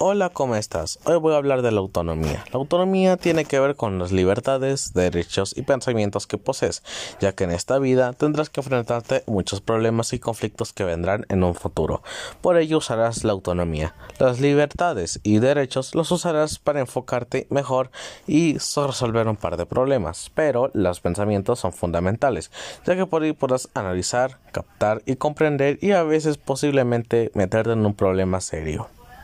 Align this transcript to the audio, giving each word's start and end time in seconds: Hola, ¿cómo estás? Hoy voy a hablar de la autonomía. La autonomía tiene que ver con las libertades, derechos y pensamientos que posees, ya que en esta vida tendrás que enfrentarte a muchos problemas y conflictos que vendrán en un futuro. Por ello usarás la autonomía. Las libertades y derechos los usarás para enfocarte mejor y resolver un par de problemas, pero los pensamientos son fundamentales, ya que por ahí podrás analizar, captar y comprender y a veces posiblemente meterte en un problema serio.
Hola, 0.00 0.28
¿cómo 0.28 0.54
estás? 0.54 1.00
Hoy 1.06 1.16
voy 1.16 1.34
a 1.34 1.38
hablar 1.38 1.60
de 1.60 1.72
la 1.72 1.80
autonomía. 1.80 2.44
La 2.52 2.60
autonomía 2.60 3.16
tiene 3.16 3.44
que 3.44 3.58
ver 3.58 3.74
con 3.74 3.98
las 3.98 4.12
libertades, 4.12 4.92
derechos 4.94 5.58
y 5.58 5.62
pensamientos 5.62 6.28
que 6.28 6.38
posees, 6.38 6.84
ya 7.18 7.32
que 7.32 7.42
en 7.42 7.50
esta 7.50 7.80
vida 7.80 8.12
tendrás 8.12 8.48
que 8.48 8.60
enfrentarte 8.60 9.16
a 9.16 9.22
muchos 9.30 9.60
problemas 9.60 10.12
y 10.12 10.20
conflictos 10.20 10.72
que 10.72 10.84
vendrán 10.84 11.26
en 11.30 11.42
un 11.42 11.56
futuro. 11.56 12.04
Por 12.40 12.58
ello 12.58 12.78
usarás 12.78 13.24
la 13.24 13.32
autonomía. 13.32 13.96
Las 14.20 14.38
libertades 14.38 15.18
y 15.24 15.40
derechos 15.40 15.96
los 15.96 16.12
usarás 16.12 16.60
para 16.60 16.78
enfocarte 16.78 17.48
mejor 17.50 17.90
y 18.28 18.52
resolver 18.52 19.26
un 19.26 19.36
par 19.36 19.56
de 19.56 19.66
problemas, 19.66 20.30
pero 20.32 20.70
los 20.74 21.00
pensamientos 21.00 21.58
son 21.58 21.72
fundamentales, 21.72 22.52
ya 22.86 22.94
que 22.94 23.06
por 23.06 23.24
ahí 23.24 23.32
podrás 23.32 23.68
analizar, 23.74 24.38
captar 24.52 25.02
y 25.06 25.16
comprender 25.16 25.80
y 25.82 25.90
a 25.90 26.04
veces 26.04 26.38
posiblemente 26.38 27.32
meterte 27.34 27.72
en 27.72 27.84
un 27.84 27.94
problema 27.94 28.40
serio. 28.40 28.88